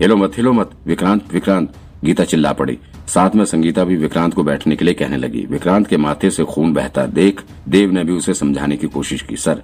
हिलो 0.00 0.16
मत 0.16 0.36
हिलो 0.36 0.52
मत 0.52 0.70
विक्रांत 0.86 1.32
विक्रांत। 1.32 1.72
गीता 2.04 2.24
चिल्ला 2.24 2.52
पड़ी। 2.52 2.76
साथ 3.06 3.34
में 3.34 3.44
संगीता 3.44 3.82
भी 3.84 3.96
विक्रांत 3.96 4.34
को 4.34 4.42
बैठने 4.42 4.76
के 4.76 4.84
लिए 4.84 4.94
कहने 4.94 5.16
लगी। 5.16 5.44
विक्रांत 5.46 5.86
के 5.86 5.96
माथे 5.96 6.30
से 6.30 6.44
खून 6.44 6.72
बहता 6.74 7.04
देख 7.08 7.42
देव 7.68 7.90
ने 7.92 8.04
भी 8.04 8.12
उसे 8.12 8.34
समझाने 8.34 8.76
की 8.76 8.86
कोशिश 8.86 9.22
की। 9.22 9.36
सर 9.36 9.62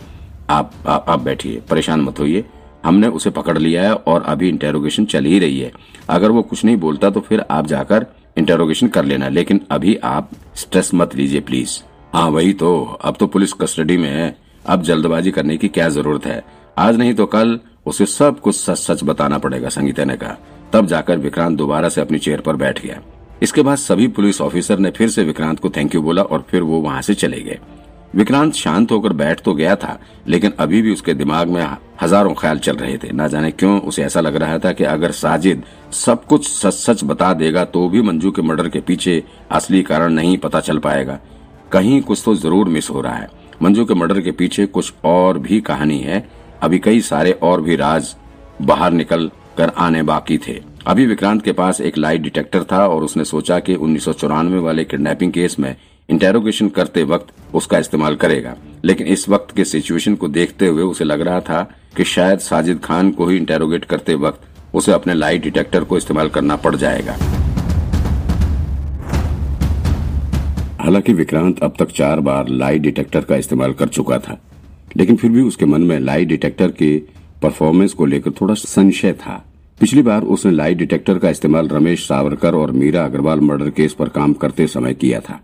आप 0.50 0.72
आप, 0.86 1.04
आप 1.08 1.20
बैठिए 1.20 1.62
परेशान 1.70 2.00
मत 2.00 2.18
होइए। 2.20 2.44
हमने 2.84 3.08
उसे 3.08 3.30
पकड़ 3.30 3.56
लिया 3.58 3.82
है 3.82 3.94
और 3.94 4.22
अभी 4.22 4.48
इंटेरोगेशन 4.48 5.04
चल 5.04 5.24
ही 5.24 5.38
रही 5.38 5.60
है। 5.60 5.70
अगर 6.08 6.30
वो 6.30 6.42
कुछ 6.42 6.64
नहीं 6.64 6.76
बोलता 6.76 7.10
तो 7.10 7.20
फिर 7.20 7.44
आप 7.50 7.66
जाकर 7.66 8.06
इंटेरोगेशन 8.38 8.88
कर 8.88 9.04
लेना 9.04 9.28
लेकिन 9.28 9.60
अभी 9.70 9.94
आप 10.04 10.30
स्ट्रेस 10.54 10.90
मत 10.94 11.16
लीजिए 11.16 11.40
प्लीज़ 11.40 11.78
हाँ 12.12 12.28
वही 12.30 12.52
तो। 12.52 12.82
अब 12.84 13.16
तो 13.20 13.26
पुलिस 13.26 13.52
कस्टडी 13.52 13.96
में 13.96 14.10
है। 14.10 14.36
अब 14.66 14.82
जल्दबाजी 14.82 15.30
करने 15.30 15.56
की 15.56 15.68
क्या 15.68 15.88
ज़रूरत 15.88 16.26
है? 16.26 16.44
आज 16.78 16.96
नहीं 16.96 17.14
तो 17.14 17.26
कल 17.26 17.58
उसे 17.86 18.06
सब 18.06 18.40
कुछ 18.40 18.56
सच 18.56 18.78
सच 18.78 19.04
बताना 19.04 19.38
पड़ेगा, 19.38 19.68
संगीता 19.68 20.04
ने 20.04 20.16
कहा। 20.16 20.36
तब 20.72 20.86
जाकर 20.86 21.18
विक्रांत 21.18 21.58
दोबारा 21.58 21.88
से 21.88 22.00
अपनी 22.00 22.18
चेयर 22.18 22.40
पर 22.40 22.56
बैठ 22.56 22.82
गया। 22.82 23.00
इसके 23.42 23.62
बाद 23.62 23.76
सभी 23.78 24.06
पुलिस 24.08 24.40
ऑफिसर 24.40 24.78
ने 24.78 24.90
फिर 24.90 25.08
से 25.08 25.24
विक्रांत 25.24 25.58
को 25.60 25.70
थैंक 25.70 25.94
यू 25.94 26.02
बोला 26.02 26.22
और 26.22 26.44
फिर 26.50 26.62
वो 26.62 26.80
वहाँ 26.80 27.02
से 27.02 27.14
चले 27.14 27.40
गए। 27.40 27.58
विक्रांत 28.14 28.54
शांत 28.54 28.92
होकर 28.92 29.12
बैठ 29.12 29.40
तो 29.40 29.54
गया 29.54 29.74
था, 29.76 29.98
लेकिन 30.28 30.52
अभी 30.58 30.80
भी 30.82 30.92
उसके 30.92 31.14
दिमाग 31.14 31.48
में 31.48 31.62
हज़ारों 32.02 32.34
ख्याल 32.34 32.58
चल 32.58 32.76
रहे 32.76 32.96
थे। 32.98 33.10
न 33.12 33.26
जाने 33.28 33.50
क्यों 33.52 33.80
उसे 33.80 34.02
ऐसा 34.04 34.20
लग 34.20 34.36
रहा 34.36 34.58
था 34.58 34.72
कि 34.72 34.84
अगर 34.86 35.10
साजिद 35.12 35.62
सब 35.94 36.24
कुछ 36.24 36.48
सच 36.48 36.74
सच 36.74 37.04
बता 37.04 37.32
देगा 37.34 37.64
तो 37.66 37.88
भी 37.88 38.02
मंजू 38.02 38.30
के 38.30 38.42
मर्डर 38.42 38.68
के 38.68 38.80
पीछे 38.80 39.22
असली 39.50 39.82
कारण 39.82 40.12
नहीं 40.12 40.36
पता 40.38 40.60
चल 40.60 40.78
पाएगा। 40.78 41.18
कहीं 41.72 42.00
कुछ 42.02 42.22
तो 42.24 42.34
ज़रूर 42.36 42.68
मिस 42.68 42.90
हो 42.90 43.00
रहा 43.00 43.14
है। 43.14 43.28
मंजू 43.62 43.84
के 43.84 43.94
मर्डर 43.94 44.20
के 44.20 44.30
पीछे 44.32 44.66
कुछ 44.68 44.92
और 45.04 45.38
भी 45.38 45.60
कहानी 45.60 45.98
है। 45.98 46.26
अभी 46.62 46.78
कई 46.78 47.00
सारे 47.00 47.32
और 47.32 47.60
भी 47.60 47.76
राज 47.76 48.14
बाहर 48.62 48.92
निकल 48.92 49.30
कर 49.58 49.72
आने 49.78 50.02
बाकी 50.02 50.38
थे। 50.38 50.60
अभी 50.86 51.06
विक्रांत 51.06 51.42
के 51.42 51.52
पास 51.52 51.80
एक 51.80 51.98
लाइट 51.98 52.20
डिटेक्टर 52.20 52.62
था 52.62 52.86
और 52.88 53.04
उसने 53.04 53.24
सोचा 53.24 53.58
कि 53.58 53.74
उन्नीस 53.74 54.04
सौ 54.04 54.12
चौरानवे 54.12 54.58
वाले 54.58 54.84
किडनैपिंग 54.84 55.32
केस 55.32 55.58
में 55.58 55.76
इंटेरोगेशन 56.08 56.68
करते 56.68 57.02
वक्त 57.04 57.32
उसका 57.54 57.78
इस्तेमाल 57.78 58.16
करेगा। 58.16 58.54
लेकिन 58.84 59.06
इस 59.06 59.28
वक्त 59.28 59.56
के 59.56 59.64
सिचुएशन 59.64 60.14
को 60.14 60.28
देखते 60.28 60.66
हुए 60.66 60.82
उसे 60.82 61.04
लग 61.04 61.20
रहा 61.20 61.40
था 61.40 61.62
कि 61.96 62.04
शायद 62.04 62.38
साजिद 62.38 62.80
खान 62.84 63.10
को 63.10 63.26
ही 63.26 63.36
इंटेरोगेट 63.36 63.84
करते 63.84 64.14
वक्त 64.14 64.74
उसे 64.74 64.92
अपने 64.92 65.14
लाइट 65.14 65.42
डिटेक्टर 65.42 65.84
को 65.84 65.96
इस्तेमाल 65.96 66.28
करना 66.28 66.56
पड़ 66.56 66.74
जाएगा। 66.76 67.16
हालाँकि 70.80 71.12
विक्रांत 71.12 71.62
अब 71.62 71.74
तक 71.78 71.90
चार 71.90 72.20
बार 72.20 72.48
लाइट 72.48 72.82
डिटेक्टर 72.82 73.20
का 73.20 73.36
इस्तेमाल 73.36 73.72
कर 73.72 73.88
चुका 73.88 74.18
था। 74.18 74.38
लेकिन 74.96 75.16
फिर 75.16 75.30
भी 75.30 75.40
उसके 75.40 75.64
मन 75.64 75.82
में 75.82 76.00
लाइट 76.00 76.28
डिटेक्टर 76.28 76.70
के 76.70 77.02
परफॉर्मेंस 77.42 77.92
को 77.92 78.06
लेकर 78.06 78.30
थोड़ा 78.30 78.54
संशय 78.54 79.12
था। 79.12 79.46
पिछली 79.80 80.02
बार 80.02 80.22
उसने 80.22 80.52
लाइट 80.52 80.78
डिटेक्टर 80.78 81.18
का 81.18 81.30
इस्तेमाल 81.30 81.68
रमेश 81.68 82.08
सावरकर 82.08 82.54
और 82.54 82.72
मीरा 82.72 83.04
अग्रवाल 83.04 83.40
मर्डर 83.40 83.70
केस 83.70 83.92
पर 83.92 84.08
काम 84.08 84.32
करते 84.32 84.66
समय 84.66 84.94
किया 84.94 85.20
था। 85.20 85.40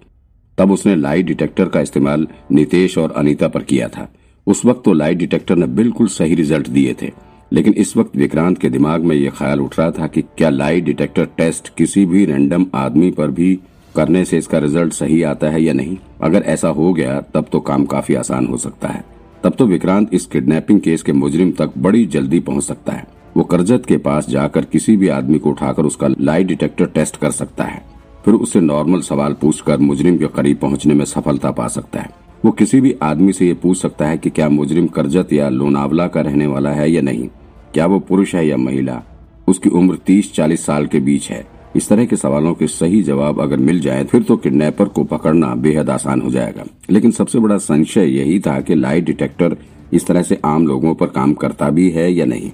तब 0.59 0.73
उसने 0.73 0.97
लाइट 0.97 1.27
डिटेक्टर 1.27 1.65
का 1.65 1.81
इस्तेमाल 1.81 2.29
नितेश 2.53 2.99
और 2.99 3.11
अनीता 3.11 3.49
पर 3.49 3.63
किया 3.63 3.89
था। 3.89 4.13
उस 4.47 4.65
वक्त 4.65 4.83
तो 4.85 4.93
लाइट 4.93 5.19
डिटेक्टर 5.19 5.57
ने 5.57 5.67
बिल्कुल 5.67 6.07
सही 6.07 6.35
रिज़ल्ट 6.35 6.69
दिए 6.69 6.97
थे। 7.03 7.11
लेकिन 7.53 7.73
इस 7.73 7.97
वक्त 7.97 8.17
विक्रांत 8.17 8.59
के 8.59 8.71
दिमाग 8.71 9.03
में 9.03 9.17
यह 9.17 9.31
ख्याल 9.31 9.61
उठ 9.61 9.79
रहा 9.79 9.91
था 9.91 10.07
कि 10.07 10.23
क्या 10.23 10.51
लाइट 10.51 10.85
डिटेक्टर 10.85 11.25
टेस्ट 11.25 11.77
किसी 11.77 12.07
भी 12.07 12.25
रैंडम 12.25 12.67
आदमी 12.75 13.11
पर 13.11 13.31
भी 13.31 13.59
करने 13.97 14.25
से 14.25 14.39
इसका 14.39 14.59
रिज़ल्ट 14.59 14.93
सही 14.93 15.23
आता 15.23 15.49
है 15.49 15.63
या 15.63 15.73
नहीं? 15.73 15.97
अगर 16.23 16.43
ऐसा 16.43 16.69
हो 16.69 16.93
गया, 16.93 17.21
तब 17.21 17.47
तो 17.53 17.61
काम 17.61 17.85
काफ़ी 17.85 18.15
आसान 18.15 18.47
हो 18.47 18.57
सकता 18.57 18.89
है। 18.89 19.05
तब 19.45 19.55
तो 19.55 19.67
विक्रांत 19.67 20.15
इस 20.15 20.27
किडनैपिंग 20.27 20.81
केस 20.81 21.03
के 21.03 21.13
मुजरिम 21.13 21.51
तक 21.51 21.71
बड़ी 21.79 22.05
जल्दी 22.07 22.41
पहुँच 22.41 22.65
सकता 22.65 22.93
है। 22.93 23.07
वो 23.37 23.43
करजत 23.43 23.87
के 23.87 23.97
पास 23.97 24.29
जाकर 24.29 24.65
किसी 24.65 24.97
भी 24.97 25.09
आदमी 25.09 25.39
को 25.39 25.51
उठाकर 25.51 25.83
उसका 25.83 26.09
लाइट 26.21 26.47
डिटेक्टर 26.47 26.87
टेस्ट 26.87 27.17
कर 27.17 27.31
सकता 27.31 27.65
है। 27.65 27.83
फिर 28.25 28.35
उससे 28.35 28.61
नॉर्मल 28.61 29.01
सवाल 29.01 29.33
पूछकर 29.33 29.79
मुजरिम 29.79 30.19
के 30.19 30.27
करीब 30.27 30.57
पहुँचने 30.57 30.95
में 30.95 31.05
सफलता 31.05 31.51
पा 31.51 31.69
सकता 31.69 32.01
है। 32.01 32.11
वो 32.45 32.51
किसी 32.51 32.81
भी 32.81 32.95
आदमी 33.03 33.33
से 33.33 33.47
ये 33.47 33.55
पूछ 33.55 33.79
सकता 33.79 34.07
है 34.07 34.19
कि 34.19 34.31
क्या 34.31 34.49
मुजरिम 34.49 34.87
करजत 34.87 35.33
या 35.33 35.49
लोनावला 35.49 36.07
का 36.07 36.21
रहने 36.21 36.47
वाला 36.47 36.71
है 36.71 36.91
या 36.91 37.03
नहीं। 37.03 37.29
क्या 37.75 37.87
वो 37.87 37.99
पुरुष 37.99 38.35
है 38.35 38.47
या 38.47 38.57
महिला? 38.57 39.03
उसकी 39.49 39.69
उम्र 39.69 39.97
तीस 39.97 40.33
चालीस 40.33 40.67
साल 40.67 40.87
के 40.87 41.01
बीच 41.01 41.31
है। 41.31 41.47
इस 41.77 41.89
तरह 41.89 42.05
के 42.05 42.17
सवालों 42.17 42.55
के 42.55 42.67
सही 42.67 43.03
जवाब 43.03 43.41
अगर 43.41 43.57
मिल 43.57 43.81
जाए, 43.81 44.05
फिर 44.05 44.23
तो 44.23 44.37
किडनैपर 44.37 44.89
को 44.89 45.05
पकड़ना 45.05 45.55
बेहद 45.55 45.91
आसान 45.91 46.21
हो 46.21 46.31
जाएगा। 46.31 46.65
लेकिन 46.91 47.11
सबसे 47.11 47.39
बड़ा 47.39 47.57
संशय 47.59 48.07
यही 48.07 48.39
था 48.41 48.61
कि 48.61 48.75
लाइट 48.75 49.05
डिटेक्टर 49.05 49.57
इस 49.93 50.07
तरह 50.07 50.23
से 50.23 50.39
आम 50.45 50.67
लोगों 50.67 50.95
पर 50.95 51.07
काम 51.07 51.33
करता 51.35 51.71
भी 51.71 51.91
है 51.91 52.13
या 52.13 52.25
नहीं। 52.25 52.51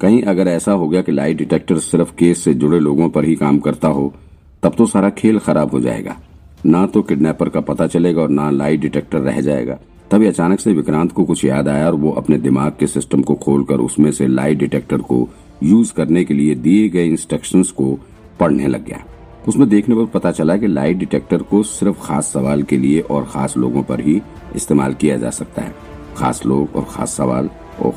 कहीं 0.00 0.22
अगर 0.22 0.48
ऐसा 0.48 0.72
हो 0.72 0.88
गया 0.88 1.02
कि 1.02 1.12
लाइट 1.12 1.36
डिटेक्टर 1.36 1.78
सिर्फ़ 1.78 2.14
केस 2.14 2.44
से 2.44 2.54
जुड़े 2.54 2.78
लोगों 2.80 3.08
पर 3.08 3.24
ही 3.24 3.34
काम 3.34 3.58
करता 3.58 3.88
हो, 3.88 4.12
तब 4.62 4.74
तो 4.78 4.86
सारा 4.86 5.10
खेल 5.10 5.38
खराब 5.38 5.70
हो 5.70 5.80
जाएगा। 5.80 6.16
ना 6.66 6.86
तो 6.86 7.02
किडनैपर 7.02 7.48
का 7.48 7.60
पता 7.60 7.86
चलेगा 7.86 8.22
और 8.22 8.28
ना 8.28 8.50
लाइट 8.50 8.80
डिटेक्टर 8.80 9.18
रह 9.18 9.40
जाएगा। 9.40 9.78
तभी 10.10 10.26
अचानक 10.26 10.60
से 10.60 10.72
विक्रांत 10.72 11.12
को 11.12 11.24
कुछ 11.24 11.44
याद 11.44 11.68
आया 11.68 11.86
और 11.86 11.94
वो 11.94 12.10
अपने 12.10 12.38
दिमाग 12.38 12.72
के 12.80 12.86
सिस्टम 12.86 13.22
को 13.22 13.34
खोलकर 13.34 13.80
उसमें 13.80 14.10
से 14.12 14.26
लाइट 14.26 14.58
डिटेक्टर 14.58 14.98
को 14.98 15.28
यूज़ 15.62 15.92
करने 15.92 16.24
के 16.24 16.34
लिए 16.34 16.54
दिए 16.54 16.88
गए 16.88 17.06
इंस्ट्रक्शंस 17.06 17.70
को 17.70 17.98
पढ़ने 18.40 18.66
लग 18.66 18.84
गया। 18.84 19.04
उसमें 19.48 19.68
देखने 19.68 19.94
पर 19.94 20.06
पता 20.10 20.30
चला 20.30 20.56
कि 20.56 20.66
लाइट 20.66 20.96
डिटेक्टर 20.96 21.42
को 21.42 21.62
सिर्फ़ 21.62 22.00
खास 22.02 22.32
सवाल 22.32 22.62
के 22.62 22.76
लिए 22.76 23.00
और 23.00 23.24
खास 23.24 23.56
लोगों 23.56 23.82
पर 23.82 24.00
ही 24.00 24.20
इस्तेमाल 24.56 24.94
किया 24.94 25.16
जा 25.16 25.30
सकता 25.30 25.62
है। 25.62 25.74
खास 26.16 26.44
लोग 26.46 26.76
और 26.76 26.86
खास 26.90 27.16
सवाल। 27.16 27.50
ओह 27.82 27.94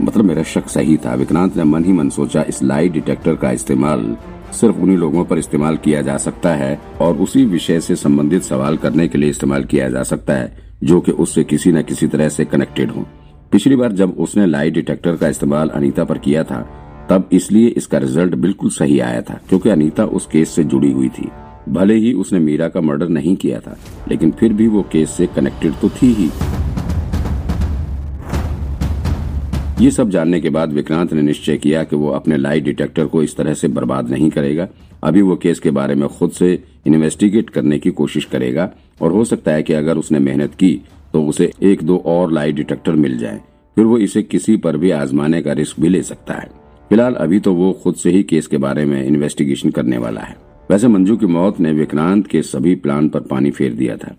मतलब 0.00 0.24
मेरा 0.24 0.42
शक 0.42 0.68
सही 0.68 0.96
था। 0.96 1.14
विक्रांत 1.14 1.56
ने 1.56 1.64
मन 1.64 1.84
ही 1.84 1.92
मन 1.92 2.08
सोचा, 2.10 2.44
इस 2.48 2.62
लाइट 2.62 2.92
डिटेक्टर 2.92 3.34
का 3.34 3.50
इस्तेमाल 3.50 4.16
सिर्फ़ 4.52 4.76
उन्हीं 4.76 4.96
लोगों 4.96 5.24
पर 5.24 5.38
इस्तेमाल 5.38 5.76
किया 5.76 6.02
जा 6.02 6.16
सकता 6.16 6.54
है 6.54 6.78
और 7.00 7.16
उसी 7.16 7.44
विषय 7.44 7.80
से 7.80 7.96
संबंधित 7.96 8.42
सवाल 8.42 8.76
करने 8.76 9.06
के 9.08 9.18
लिए 9.18 9.30
इस्तेमाल 9.30 9.64
किया 9.64 9.88
जा 9.90 10.02
सकता 10.02 10.34
है, 10.34 10.56
जो 10.84 11.00
कि 11.00 11.12
उससे 11.12 11.44
किसी 11.44 11.72
न 11.72 11.82
किसी 11.82 12.06
तरह 12.06 12.28
से 12.28 12.44
कनेक्टेड 12.44 12.90
हो। 12.90 13.06
पिछली 13.52 13.76
बार 13.76 13.92
जब 13.92 14.16
उसने 14.18 14.46
लाइट 14.46 14.74
डिटेक्टर 14.74 15.16
का 15.16 15.28
इस्तेमाल 15.28 15.68
अनीता 15.68 16.04
पर 16.04 16.18
किया 16.18 16.44
था 16.44 16.60
तब 17.10 17.28
इसलिए 17.32 17.68
इसका 17.68 17.98
रिज़ल्ट 17.98 18.34
बिल्कुल 18.34 18.70
सही 18.70 18.98
आया 19.00 19.20
था, 19.22 19.40
क्योंकि 19.48 19.68
अनीता 19.68 20.04
उस 20.06 20.26
केस 20.26 20.50
से 20.50 20.64
जुड़ी 20.64 20.90
हुई 20.92 21.08
थी। 21.08 21.28
भले 21.68 21.94
ही 21.94 22.12
उसने 22.14 22.38
मीरा 22.38 22.68
का 22.68 22.80
मर्डर 22.80 23.08
नहीं 23.08 23.34
किया 23.36 23.60
था, 23.60 23.76
लेकिन 24.08 24.30
फिर 24.30 24.52
भी 24.52 24.66
वो 24.68 24.82
केस 24.92 25.10
से 25.10 25.26
कनेक्टेड 25.26 25.72
तो 25.72 25.88
थी 25.92 26.12
ही। 26.12 26.30
ये 29.80 29.90
सब 29.90 30.10
जानने 30.10 30.40
के 30.40 30.50
बाद 30.50 30.72
विक्रांत 30.72 31.12
ने 31.12 31.22
निश्चय 31.22 31.56
किया 31.56 31.82
कि 31.84 31.96
वो 31.96 32.10
अपने 32.10 32.36
लाई 32.36 32.60
डिटेक्टर 32.60 33.06
को 33.06 33.22
इस 33.22 33.36
तरह 33.36 33.54
से 33.54 33.68
बर्बाद 33.68 34.10
नहीं 34.10 34.30
करेगा। 34.30 34.68
अभी 35.04 35.22
वो 35.22 35.36
केस 35.36 35.58
के 35.60 35.70
बारे 35.70 35.94
में 35.94 36.08
खुद 36.08 36.30
से 36.30 36.52
इन्वेस्टिगेट 36.86 37.50
करने 37.50 37.78
की 37.78 37.90
कोशिश 37.92 38.24
करेगा, 38.24 38.68
और 39.02 39.12
हो 39.12 39.24
सकता 39.24 39.52
है 39.52 39.62
कि 39.62 39.72
अगर 39.74 39.98
उसने 39.98 40.18
मेहनत 40.18 40.54
की 40.54 40.80
तो 41.14 41.22
उसे 41.24 41.52
एक 41.62 41.82
दो 41.82 41.96
और 42.06 42.32
लाई 42.32 42.52
डिटेक्टर 42.52 42.92
मिल 42.94 43.18
जाए। 43.18 43.40
फिर 43.76 43.84
वो 43.84 43.98
इसे 43.98 44.22
किसी 44.22 44.56
पर 44.56 44.76
भी 44.76 44.90
आजमाने 44.92 45.42
का 45.42 45.52
रिस्क 45.52 45.80
भी 45.80 45.88
ले 45.88 46.02
सकता 46.02 46.34
है। 46.34 46.48
फ़िलहाल 46.90 47.14
अभी 47.14 47.38
तो 47.40 47.52
वो 47.54 47.72
खुद 47.72 47.94
से 47.94 48.10
ही 48.10 48.22
केस 48.22 48.46
के 48.46 48.56
बारे 48.56 48.84
में 48.84 49.04
इन्वेस्टिगेशन 49.04 49.70
करने 49.70 49.98
वाला 49.98 50.20
है। 50.20 50.36
वैसे 50.70 50.88
मंजू 50.88 51.16
की 51.16 51.26
मौत 51.26 51.60
ने 51.60 51.72
विक्रांत 51.72 52.26
के 52.26 52.42
सभी 52.42 52.74
प्लान 52.74 53.08
पर 53.08 53.20
पानी 53.20 53.50
फेर 53.50 53.72
दिया 53.74 53.96
था। 53.96 54.14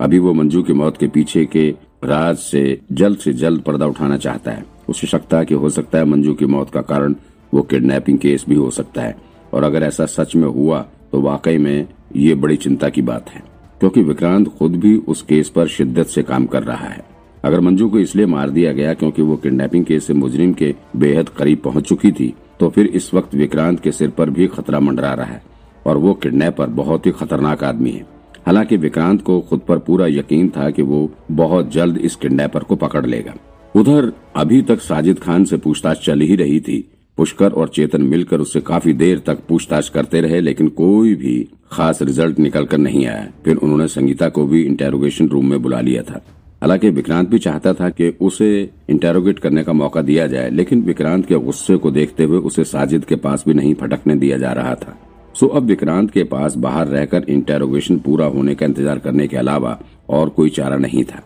अभी 0.00 0.18
वो 0.18 0.32
मंजू 0.32 0.62
की 0.62 0.72
मौत 0.72 0.96
के 0.96 1.08
पीछे 1.08 1.44
के 1.46 1.68
राज 2.04 2.36
से 2.36 2.80
जल्द 2.92 3.18
से 3.18 3.32
जल्द 3.32 3.60
पर्दा 3.60 3.86
उठाना 3.86 4.16
चाहता 4.16 4.50
है। 4.50 4.64
उसे 4.88 5.06
शक 5.06 5.22
था 5.32 5.42
कि 5.44 5.54
हो 5.54 5.70
सकता 5.70 5.98
है 5.98 6.04
मंजू 6.04 6.34
की 6.34 6.46
मौत 6.46 6.70
का 6.70 6.80
कारण 6.82 7.14
वो 7.54 7.62
किडनैपिंग 7.62 8.18
केस 8.18 8.44
भी 8.48 8.54
हो 8.54 8.70
सकता 8.70 9.02
है। 9.02 9.16
और 9.54 9.64
अगर 9.64 9.82
ऐसा 9.82 10.06
सच 10.06 10.36
में 10.36 10.48
हुआ 10.48 10.80
तो 11.12 11.20
वाकई 11.20 11.58
में 11.58 11.88
ये 12.16 12.34
बड़ी 12.34 12.56
चिंता 12.56 12.88
की 12.88 13.02
बात 13.02 13.30
है। 13.30 13.42
क्योंकि 13.80 14.02
विक्रांत 14.02 14.48
खुद 14.48 14.76
भी 14.76 14.96
उस 14.96 15.22
केस 15.22 15.48
पर 15.48 15.66
शिद्दत 15.68 16.06
से 16.06 16.22
काम 16.22 16.46
कर 16.46 16.62
रहा 16.62 16.88
है। 16.88 17.04
अगर 17.44 17.60
मंजू 17.60 17.88
को 17.88 17.98
इसलिए 17.98 18.26
मार 18.26 18.50
दिया 18.50 18.72
गया 18.72 18.94
क्योंकि 18.94 19.22
वो 19.22 19.36
किडनैपिंग 19.36 19.84
केस 19.84 20.06
से 20.06 20.14
मुजरिम 20.14 20.52
के 20.52 20.74
बेहद 20.96 21.28
करीब 21.28 21.58
पहुँच 21.58 21.88
चुकी 21.88 22.12
थी 22.12 22.32
तो 22.60 22.68
फिर 22.70 22.86
इस 22.86 23.12
वक्त 23.14 23.34
विक्रांत 23.34 23.80
के 23.80 23.92
सिर 23.92 24.10
पर 24.10 24.30
भी 24.30 24.46
खतरा 24.46 24.80
मंडरा 24.80 25.12
रहा 25.14 25.26
है 25.26 25.42
और 25.86 25.96
वो 25.96 26.14
किडनैपर 26.14 26.66
बहुत 26.70 27.06
ही 27.06 27.10
खतरनाक 27.10 27.64
आदमी 27.64 27.90
है। 27.90 28.06
हालाँकि 28.46 28.76
विक्रांत 28.76 29.22
को 29.22 29.40
खुद 29.40 29.60
पर 29.60 29.78
पूरा 29.78 30.06
यकीन 30.06 30.48
था 30.48 30.70
कि 30.70 30.82
वो 30.82 31.10
बहुत 31.30 31.70
जल्द 31.72 31.96
इस 31.98 32.16
किडनैपर 32.16 32.62
को 32.62 32.76
पकड़ 32.76 33.04
लेगा। 33.06 33.34
उधर 33.74 34.12
अभी 34.36 34.60
तक 34.62 34.80
साजिद 34.80 35.18
खान 35.18 35.44
से 35.44 35.56
पूछताछ 35.56 36.04
चल 36.04 36.20
ही 36.20 36.36
रही 36.36 36.60
थी। 36.60 36.78
पुष्कर 37.18 37.52
और 37.52 37.68
चेतन 37.68 38.02
मिलकर 38.02 38.40
उससे 38.40 38.60
काफ़ी 38.60 38.92
देर 38.92 39.18
तक 39.18 39.38
पूछताछ 39.48 39.88
करते 39.88 40.20
रहे, 40.20 40.40
लेकिन 40.40 40.68
कोई 40.68 41.14
भी 41.14 41.48
खास 41.72 42.02
रिज़ल्ट 42.02 42.38
निकल 42.38 42.64
कर 42.64 42.78
नहीं 42.78 43.06
आया। 43.06 43.26
फिर 43.44 43.56
उन्होंने 43.56 43.88
संगीता 43.88 44.28
को 44.28 44.46
भी 44.46 44.62
इंटेरोगेशन 44.62 45.28
रूम 45.28 45.50
में 45.50 45.62
बुला 45.62 45.80
लिया 45.80 46.02
था। 46.02 46.22
हालाँकि 46.62 46.90
विक्रांत 46.90 47.28
भी 47.28 47.38
चाहता 47.38 47.72
था 47.74 47.88
कि 47.90 48.08
उसे 48.20 48.48
इंटेरोगेट 48.90 49.38
करने 49.38 49.62
का 49.64 49.72
मौका 49.72 50.02
दिया 50.02 50.26
जाए, 50.26 50.50
लेकिन 50.50 50.82
विक्रांत 50.82 51.26
के 51.26 51.34
गुस्से 51.36 51.76
को 51.76 51.90
देखते 51.90 52.24
हुए 52.24 52.38
उसे 52.40 52.64
साजिद 52.64 53.04
के 53.04 53.16
पास 53.16 53.44
भी 53.46 53.54
नहीं 53.54 53.74
फटकने 53.74 54.16
दिया 54.16 54.38
जा 54.38 54.52
रहा 54.52 54.74
था। 54.74 54.96
सो 55.34 55.46
अब 55.48 55.62
विक्रांत 55.62 56.10
के 56.10 56.24
पास 56.24 56.56
बाहर 56.56 56.86
रहकर 56.86 57.24
इंटेरोगेशन 57.28 57.98
पूरा 57.98 58.26
होने 58.26 58.54
का 58.54 58.66
इंतज़ार 58.66 58.98
करने 58.98 59.26
के 59.28 59.36
अलावा 59.36 59.78
और 60.08 60.28
कोई 60.28 60.50
चारा 60.50 60.76
नहीं 60.76 61.04
था। 61.04 61.22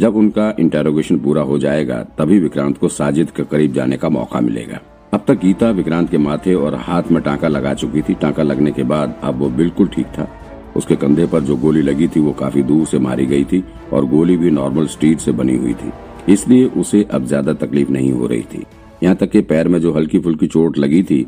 जब 0.00 0.16
उनका 0.16 0.54
इंटेरोगेशन 0.58 1.18
पूरा 1.18 1.42
हो 1.42 1.58
जाएगा, 1.58 2.02
तभी 2.18 2.38
विक्रांत 2.38 2.78
को 2.78 2.88
साजिद 2.88 3.30
के 3.30 3.44
करीब 3.44 3.72
जाने 3.72 3.96
का 3.96 4.08
मौका 4.08 4.40
मिलेगा। 4.40 4.80
अब 5.14 5.24
तक 5.28 5.40
गीता 5.40 5.70
विक्रांत 5.70 6.10
के 6.10 6.18
माथे 6.18 6.54
और 6.54 6.74
हाथ 6.80 7.10
में 7.10 7.22
टांका 7.22 7.48
लगा 7.48 7.74
चुकी 7.74 8.02
थी। 8.02 8.14
टांका 8.14 8.42
लगने 8.42 8.72
के 8.72 8.82
बाद 8.84 9.20
अब 9.22 9.38
वो 9.38 9.48
बिल्कुल 9.52 9.88
ठीक 9.88 10.06
था। 10.08 10.28
उसके 10.76 10.96
कंधे 10.96 11.26
पर 11.26 11.40
जो 11.40 11.56
गोली 11.56 11.82
लगी 11.82 12.08
थी, 12.08 12.20
वो 12.20 12.32
काफ़ी 12.32 12.62
दूर 12.62 12.86
से 12.86 12.98
मारी 12.98 13.26
गई 13.26 13.44
थी 13.44 13.62
और 13.92 14.06
गोली 14.06 14.36
भी 14.36 14.50
नॉर्मल 14.50 14.86
स्टील 14.86 15.16
से 15.16 15.32
बनी 15.32 15.56
हुई 15.56 15.74
थी। 15.74 15.92
इसलिए 16.32 16.64
उसे 16.66 17.02
अब 17.10 17.26
ज़्यादा 17.26 17.52
तकलीफ़ 17.52 17.90
नहीं 17.90 18.12
हो 18.12 18.26
रही 18.26 18.42
थी। 18.42 18.64
यहाँ 19.02 19.16
तक 19.16 19.30
कि 19.30 19.40
पैर 19.42 19.68
में 19.68 19.80
जो 19.80 19.92
हल्की 19.92 20.18
फुल्की 20.18 20.46
चोट 20.46 20.78
लगी 20.78 21.02
थी, 21.02 21.26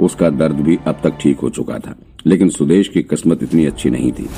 उसका 0.00 0.30
दर्द 0.30 0.60
भी 0.60 0.78
अब 0.86 1.00
तक 1.04 1.18
ठीक 1.20 1.38
हो 1.38 1.50
चुका 1.50 1.78
था। 1.78 1.94
लेकिन 2.26 2.48
सुदेश 2.48 2.88
की 2.88 3.02
किस्मत 3.02 3.42
इतनी 3.42 3.66
अच्छी 3.66 3.90
नहीं 3.90 4.12
थी। 4.12 4.28